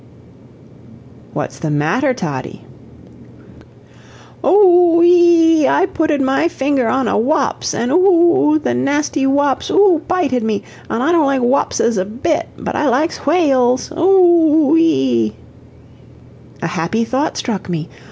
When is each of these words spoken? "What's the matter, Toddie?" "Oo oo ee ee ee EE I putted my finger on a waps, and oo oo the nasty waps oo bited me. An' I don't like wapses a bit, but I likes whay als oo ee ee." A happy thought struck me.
"What's 1.33 1.59
the 1.59 1.69
matter, 1.69 2.11
Toddie?" 2.11 2.65
"Oo 4.43 4.47
oo 4.47 5.03
ee 5.03 5.05
ee 5.05 5.11
ee 5.11 5.61
EE 5.61 5.67
I 5.67 5.85
putted 5.85 6.21
my 6.23 6.47
finger 6.47 6.87
on 6.87 7.07
a 7.07 7.19
waps, 7.19 7.75
and 7.75 7.91
oo 7.91 8.07
oo 8.53 8.57
the 8.57 8.73
nasty 8.73 9.27
waps 9.27 9.69
oo 9.69 9.99
bited 10.07 10.41
me. 10.41 10.63
An' 10.89 11.03
I 11.03 11.11
don't 11.11 11.27
like 11.27 11.41
wapses 11.41 11.99
a 11.99 12.05
bit, 12.05 12.47
but 12.57 12.75
I 12.75 12.89
likes 12.89 13.27
whay 13.27 13.51
als 13.51 13.91
oo 13.91 14.75
ee 14.75 14.81
ee." 15.27 15.33
A 16.63 16.67
happy 16.67 17.03
thought 17.05 17.37
struck 17.37 17.69
me. 17.69 17.87